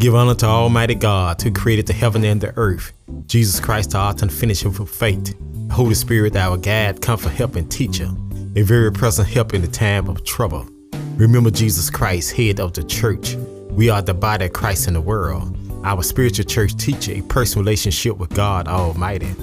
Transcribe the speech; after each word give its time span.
Give 0.00 0.14
honor 0.14 0.34
to 0.36 0.46
Almighty 0.46 0.94
God 0.94 1.42
who 1.42 1.52
created 1.52 1.86
the 1.86 1.92
heaven 1.92 2.24
and 2.24 2.40
the 2.40 2.56
earth. 2.56 2.94
Jesus 3.26 3.60
Christ, 3.60 3.90
the 3.90 3.98
author 3.98 4.24
and 4.24 4.32
finisher 4.32 4.68
of 4.68 4.88
faith. 4.88 5.34
Holy 5.70 5.92
Spirit, 5.92 6.34
our 6.36 6.56
guide, 6.56 7.02
comfort, 7.02 7.32
help, 7.32 7.54
and 7.54 7.70
teacher. 7.70 8.08
A 8.56 8.62
very 8.62 8.90
present 8.90 9.28
help 9.28 9.52
in 9.52 9.60
the 9.60 9.68
time 9.68 10.08
of 10.08 10.24
trouble. 10.24 10.66
Remember 11.16 11.50
Jesus 11.50 11.90
Christ, 11.90 12.32
head 12.32 12.60
of 12.60 12.72
the 12.72 12.82
church. 12.82 13.34
We 13.72 13.90
are 13.90 14.00
the 14.00 14.14
body 14.14 14.46
of 14.46 14.54
Christ 14.54 14.88
in 14.88 14.94
the 14.94 15.02
world. 15.02 15.54
Our 15.84 16.02
spiritual 16.02 16.46
church 16.46 16.74
teacher, 16.78 17.12
a 17.12 17.20
personal 17.20 17.62
relationship 17.62 18.16
with 18.16 18.30
God 18.30 18.68
Almighty. 18.68 19.34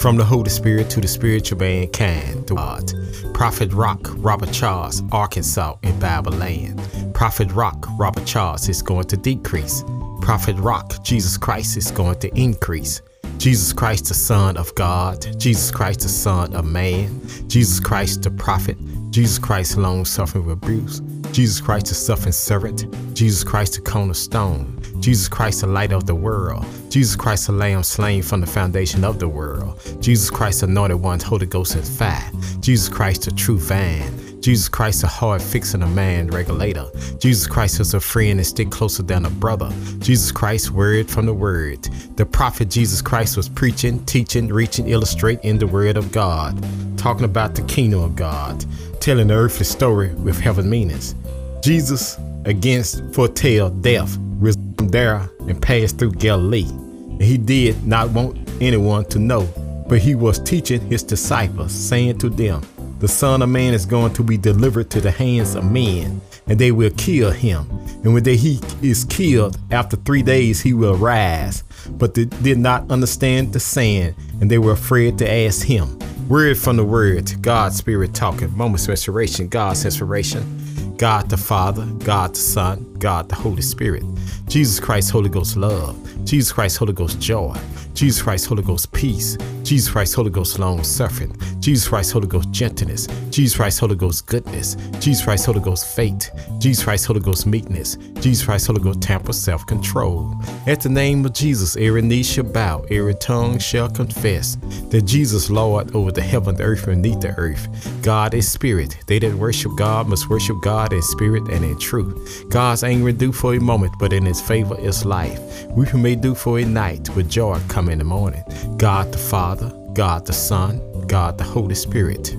From 0.00 0.16
the 0.16 0.24
Holy 0.24 0.48
Spirit 0.48 0.88
to 0.90 1.02
the 1.02 1.08
spiritual 1.08 1.58
mankind, 1.58 2.46
God. 2.46 2.90
Prophet 3.34 3.70
Rock, 3.74 4.00
Robert 4.16 4.50
Charles, 4.50 5.02
Arkansas, 5.12 5.76
in 5.82 6.00
Bible 6.00 6.32
land. 6.32 6.80
Prophet 7.12 7.52
Rock, 7.52 7.86
Robert 7.98 8.24
Charles 8.24 8.70
is 8.70 8.80
going 8.80 9.04
to 9.08 9.18
decrease. 9.18 9.84
Prophet 10.26 10.56
Rock, 10.56 11.04
Jesus 11.04 11.38
Christ 11.38 11.76
is 11.76 11.92
going 11.92 12.18
to 12.18 12.36
increase. 12.36 13.00
Jesus 13.38 13.72
Christ, 13.72 14.06
the 14.06 14.14
Son 14.14 14.56
of 14.56 14.74
God, 14.74 15.24
Jesus 15.38 15.70
Christ, 15.70 16.00
the 16.00 16.08
Son 16.08 16.52
of 16.52 16.64
Man, 16.64 17.20
Jesus 17.46 17.78
Christ, 17.78 18.24
the 18.24 18.32
prophet, 18.32 18.76
Jesus 19.10 19.38
Christ, 19.38 19.76
long 19.76 20.04
suffering 20.04 20.44
with 20.46 20.64
abuse, 20.64 20.98
Jesus 21.30 21.60
Christ, 21.60 21.86
the 21.86 21.94
suffering 21.94 22.32
servant, 22.32 22.92
Jesus 23.14 23.44
Christ, 23.44 23.74
the 23.74 23.82
cornerstone, 23.82 24.82
Jesus 24.98 25.28
Christ, 25.28 25.60
the 25.60 25.68
light 25.68 25.92
of 25.92 26.06
the 26.06 26.14
world, 26.16 26.66
Jesus 26.90 27.14
Christ, 27.14 27.46
the 27.46 27.52
Lamb 27.52 27.84
slain 27.84 28.20
from 28.20 28.40
the 28.40 28.48
foundation 28.48 29.04
of 29.04 29.20
the 29.20 29.28
world, 29.28 29.80
Jesus 30.00 30.28
Christ, 30.28 30.62
the 30.62 30.66
anointed 30.66 31.00
one, 31.00 31.20
Holy 31.20 31.46
Ghost 31.46 31.76
and 31.76 31.86
fire, 31.86 32.32
Jesus 32.58 32.88
Christ, 32.88 33.26
the 33.26 33.30
true 33.30 33.60
vine, 33.60 34.12
Jesus 34.46 34.68
Christ, 34.68 35.02
a 35.02 35.08
hard 35.08 35.42
fixing 35.42 35.82
a 35.82 35.88
man 35.88 36.28
regulator. 36.28 36.86
Jesus 37.18 37.48
Christ 37.48 37.80
is 37.80 37.94
a 37.94 38.00
friend 38.00 38.38
and 38.38 38.46
stick 38.46 38.70
closer 38.70 39.02
than 39.02 39.24
a 39.24 39.30
brother. 39.30 39.68
Jesus 39.98 40.30
Christ, 40.30 40.70
word 40.70 41.10
from 41.10 41.26
the 41.26 41.34
word. 41.34 41.82
The 42.14 42.26
prophet 42.26 42.70
Jesus 42.70 43.02
Christ 43.02 43.36
was 43.36 43.48
preaching, 43.48 44.04
teaching, 44.04 44.46
reaching, 44.46 44.88
illustrating 44.88 45.58
the 45.58 45.66
word 45.66 45.96
of 45.96 46.12
God, 46.12 46.64
talking 46.96 47.24
about 47.24 47.56
the 47.56 47.62
kingdom 47.62 47.98
of 48.04 48.14
God, 48.14 48.64
telling 49.00 49.26
the 49.26 49.34
earthly 49.34 49.64
story 49.64 50.14
with 50.14 50.38
heaven 50.38 50.70
meanings. 50.70 51.16
Jesus 51.60 52.16
against 52.44 53.02
foretell 53.12 53.70
death, 53.70 54.16
risen 54.38 54.76
there 54.76 55.28
and 55.40 55.60
passed 55.60 55.98
through 55.98 56.12
Galilee. 56.12 56.68
And 56.68 57.20
he 57.20 57.36
did 57.36 57.84
not 57.84 58.10
want 58.10 58.48
anyone 58.62 59.06
to 59.06 59.18
know, 59.18 59.48
but 59.88 59.98
he 59.98 60.14
was 60.14 60.38
teaching 60.38 60.82
his 60.82 61.02
disciples, 61.02 61.72
saying 61.72 62.18
to 62.18 62.28
them, 62.28 62.62
the 62.98 63.08
Son 63.08 63.42
of 63.42 63.48
Man 63.48 63.74
is 63.74 63.84
going 63.84 64.12
to 64.14 64.22
be 64.22 64.38
delivered 64.38 64.90
to 64.90 65.00
the 65.00 65.10
hands 65.10 65.54
of 65.54 65.70
men, 65.70 66.20
and 66.46 66.58
they 66.58 66.72
will 66.72 66.90
kill 66.96 67.30
him. 67.30 67.68
And 68.04 68.14
when 68.14 68.22
they, 68.22 68.36
he 68.36 68.60
is 68.80 69.04
killed, 69.04 69.58
after 69.70 69.96
three 69.96 70.22
days 70.22 70.60
he 70.62 70.72
will 70.72 70.96
rise. 70.96 71.62
But 71.90 72.14
they 72.14 72.24
did 72.24 72.58
not 72.58 72.90
understand 72.90 73.52
the 73.52 73.60
saying, 73.60 74.14
and 74.40 74.50
they 74.50 74.58
were 74.58 74.72
afraid 74.72 75.18
to 75.18 75.30
ask 75.30 75.66
him. 75.66 75.98
Word 76.28 76.58
from 76.58 76.76
the 76.76 76.84
word, 76.84 77.30
God's 77.42 77.76
Spirit 77.76 78.14
talking, 78.14 78.56
moments 78.56 78.84
of 78.84 78.90
restoration, 78.90 79.48
God's 79.48 79.84
inspiration, 79.84 80.96
God 80.96 81.28
the 81.28 81.36
Father, 81.36 81.84
God 82.04 82.30
the 82.30 82.38
Son, 82.38 82.94
God 82.98 83.28
the 83.28 83.36
Holy 83.36 83.62
Spirit, 83.62 84.02
Jesus 84.48 84.80
Christ, 84.80 85.10
Holy 85.10 85.28
Ghost 85.28 85.56
love, 85.56 85.96
Jesus 86.24 86.50
Christ, 86.50 86.78
Holy 86.78 86.94
Ghost 86.94 87.20
joy, 87.20 87.56
Jesus 87.94 88.22
Christ, 88.22 88.46
Holy 88.46 88.62
Ghost 88.62 88.90
peace, 88.92 89.36
Jesus 89.62 89.92
Christ, 89.92 90.14
Holy 90.14 90.30
Ghost 90.30 90.58
long 90.58 90.82
suffering, 90.82 91.36
Jesus 91.66 91.88
Christ, 91.88 92.12
Holy 92.12 92.28
Ghost 92.28 92.52
gentleness, 92.52 93.08
Jesus 93.30 93.56
Christ, 93.56 93.80
Holy 93.80 93.96
Ghost 93.96 94.26
goodness, 94.26 94.76
Jesus 95.00 95.24
Christ, 95.24 95.46
Holy 95.46 95.58
Ghost 95.58 95.96
faith, 95.96 96.30
Jesus 96.60 96.84
Christ, 96.84 97.06
Holy 97.06 97.18
Ghost 97.18 97.44
meekness, 97.44 97.96
Jesus 98.20 98.44
Christ, 98.44 98.68
Holy 98.68 98.80
Ghost 98.80 99.02
temper, 99.02 99.32
self 99.32 99.66
control. 99.66 100.32
At 100.68 100.80
the 100.80 100.88
name 100.88 101.24
of 101.24 101.32
Jesus, 101.32 101.76
every 101.76 102.02
knee 102.02 102.22
shall 102.22 102.44
bow, 102.44 102.86
every 102.88 103.16
tongue 103.16 103.58
shall 103.58 103.90
confess 103.90 104.54
that 104.90 105.06
Jesus, 105.06 105.50
Lord, 105.50 105.92
over 105.96 106.12
the 106.12 106.22
heaven, 106.22 106.54
the 106.54 106.62
earth, 106.62 106.86
and 106.86 107.02
beneath 107.02 107.20
the 107.20 107.34
earth. 107.36 107.66
God 108.00 108.32
is 108.32 108.48
spirit. 108.48 108.96
They 109.08 109.18
that 109.18 109.34
worship 109.34 109.72
God 109.76 110.06
must 110.06 110.30
worship 110.30 110.58
God 110.62 110.92
in 110.92 111.02
spirit 111.02 111.50
and 111.50 111.64
in 111.64 111.76
truth. 111.80 112.44
God's 112.48 112.84
anger 112.84 113.10
do 113.10 113.32
for 113.32 113.56
a 113.56 113.60
moment, 113.60 113.92
but 113.98 114.12
in 114.12 114.24
his 114.24 114.40
favor 114.40 114.78
is 114.78 115.04
life. 115.04 115.66
Weeping 115.70 116.00
may 116.00 116.14
do 116.14 116.36
for 116.36 116.60
a 116.60 116.64
night, 116.64 117.10
with 117.16 117.28
joy 117.28 117.58
come 117.66 117.88
in 117.88 117.98
the 117.98 118.04
morning. 118.04 118.44
God 118.76 119.10
the 119.10 119.18
Father, 119.18 119.72
God 119.96 120.26
the 120.26 120.32
Son, 120.34 121.06
God 121.06 121.38
the 121.38 121.44
Holy 121.44 121.74
Spirit. 121.74 122.36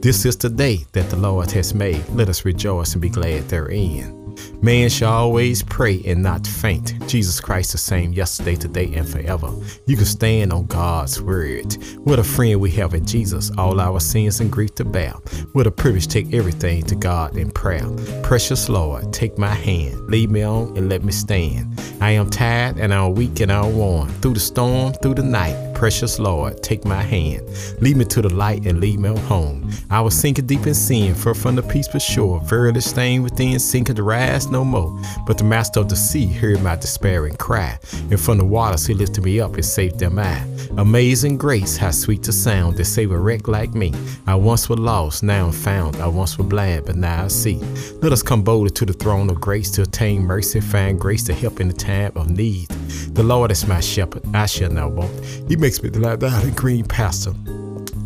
This 0.00 0.24
is 0.24 0.34
the 0.34 0.48
day 0.48 0.86
that 0.92 1.10
the 1.10 1.16
Lord 1.16 1.50
has 1.50 1.74
made. 1.74 2.02
Let 2.08 2.30
us 2.30 2.46
rejoice 2.46 2.94
and 2.94 3.02
be 3.02 3.10
glad 3.10 3.46
therein. 3.50 4.34
Man 4.62 4.88
shall 4.88 5.12
always 5.12 5.62
pray 5.62 6.02
and 6.04 6.22
not 6.22 6.46
faint. 6.46 6.94
Jesus 7.08 7.40
Christ 7.40 7.72
the 7.72 7.78
same 7.78 8.12
yesterday, 8.12 8.56
today, 8.56 8.92
and 8.94 9.08
forever. 9.08 9.50
You 9.86 9.96
can 9.96 10.04
stand 10.04 10.52
on 10.52 10.66
God's 10.66 11.20
word. 11.22 11.74
What 12.04 12.18
a 12.18 12.24
friend 12.24 12.60
we 12.60 12.70
have 12.72 12.94
in 12.94 13.06
Jesus, 13.06 13.50
all 13.56 13.80
our 13.80 14.00
sins 14.00 14.40
and 14.40 14.50
grief 14.50 14.74
to 14.76 14.84
bear. 14.84 15.12
What 15.52 15.66
a 15.66 15.70
privilege 15.70 16.08
take 16.08 16.34
everything 16.34 16.82
to 16.84 16.94
God 16.94 17.36
in 17.36 17.50
prayer. 17.50 17.86
Precious 18.22 18.68
Lord, 18.68 19.12
take 19.12 19.38
my 19.38 19.54
hand, 19.54 19.98
lead 20.08 20.30
me 20.30 20.42
on 20.42 20.76
and 20.76 20.88
let 20.88 21.02
me 21.02 21.12
stand. 21.12 21.80
I 22.00 22.10
am 22.10 22.28
tired 22.28 22.78
and 22.78 22.92
I'm 22.92 23.14
weak 23.14 23.40
and 23.40 23.50
I'm 23.50 23.76
worn. 23.76 24.08
Through 24.20 24.34
the 24.34 24.40
storm, 24.40 24.92
through 24.94 25.14
the 25.14 25.22
night, 25.22 25.74
precious 25.74 26.18
Lord, 26.18 26.62
take 26.62 26.84
my 26.84 27.02
hand. 27.02 27.48
Lead 27.80 27.96
me 27.96 28.04
to 28.06 28.22
the 28.22 28.34
light 28.34 28.66
and 28.66 28.80
lead 28.80 29.00
me 29.00 29.16
home. 29.20 29.70
I 29.90 30.00
was 30.00 30.18
sinking 30.18 30.46
deep 30.46 30.66
in 30.66 30.74
sin, 30.74 31.14
far 31.14 31.34
from 31.34 31.56
the 31.56 31.62
peace 31.62 31.86
peaceful 31.86 32.00
shore. 32.00 32.40
Verily 32.40 32.80
staying 32.80 33.22
within, 33.22 33.58
sinking 33.58 33.96
to 33.96 34.02
rise 34.02 34.45
no 34.50 34.64
more. 34.64 34.98
But 35.26 35.38
the 35.38 35.44
master 35.44 35.80
of 35.80 35.88
the 35.88 35.96
sea 35.96 36.26
heard 36.26 36.62
my 36.62 36.76
despairing 36.76 37.36
cry. 37.36 37.78
And 38.10 38.20
from 38.20 38.38
the 38.38 38.44
waters 38.44 38.86
he 38.86 38.94
lifted 38.94 39.24
me 39.24 39.40
up 39.40 39.54
and 39.54 39.64
saved 39.64 39.98
them 39.98 40.18
I. 40.18 40.44
Amazing 40.76 41.38
grace, 41.38 41.76
how 41.76 41.90
sweet 41.90 42.22
the 42.22 42.32
sound 42.32 42.76
that 42.76 42.84
save 42.84 43.10
a 43.10 43.18
wreck 43.18 43.48
like 43.48 43.74
me. 43.74 43.92
I 44.26 44.34
once 44.34 44.68
was 44.68 44.78
lost, 44.78 45.22
now 45.22 45.46
I'm 45.46 45.52
found. 45.52 45.96
I 45.96 46.06
once 46.06 46.38
was 46.38 46.46
blind, 46.46 46.86
but 46.86 46.96
now 46.96 47.24
I 47.24 47.28
see. 47.28 47.56
Let 48.02 48.12
us 48.12 48.22
come 48.22 48.42
boldly 48.42 48.70
to 48.70 48.86
the 48.86 48.92
throne 48.92 49.30
of 49.30 49.40
grace 49.40 49.70
to 49.72 49.82
attain 49.82 50.22
mercy, 50.22 50.60
find 50.60 51.00
grace 51.00 51.24
to 51.24 51.34
help 51.34 51.60
in 51.60 51.68
the 51.68 51.74
time 51.74 52.12
of 52.16 52.30
need. 52.30 52.68
The 53.14 53.22
Lord 53.22 53.50
is 53.50 53.66
my 53.66 53.80
shepherd, 53.80 54.24
I 54.34 54.46
shall 54.46 54.70
not 54.70 54.92
want. 54.92 55.24
He 55.48 55.56
makes 55.56 55.82
me 55.82 55.90
to 55.90 55.98
lie 55.98 56.16
down 56.16 56.46
in 56.46 56.54
green 56.54 56.84
pasture. 56.84 57.34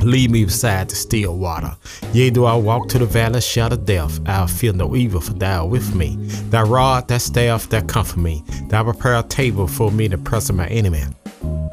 Lead 0.02 0.30
me 0.30 0.44
beside 0.44 0.88
the 0.88 0.94
still 0.94 1.36
water. 1.36 1.76
Yea, 2.12 2.30
do 2.30 2.44
I 2.44 2.54
walk 2.54 2.88
to 2.88 2.98
the 2.98 3.06
valley 3.06 3.38
of 3.38 3.42
shadow 3.42 3.76
death, 3.76 4.18
I'll 4.26 4.46
fear 4.46 4.72
no 4.72 4.96
evil, 4.96 5.20
for 5.20 5.34
thou 5.34 5.62
art 5.62 5.70
with 5.70 5.94
me. 5.94 6.16
Thy 6.50 6.62
rod, 6.62 7.08
thy 7.08 7.18
staff, 7.18 7.68
that 7.68 7.88
comfort 7.88 8.18
me. 8.18 8.42
Thou 8.68 8.84
prepare 8.84 9.18
a 9.18 9.22
table 9.22 9.66
for 9.66 9.90
me 9.90 10.08
presence 10.08 10.50
of 10.50 10.56
my 10.56 10.66
enemy. 10.68 11.02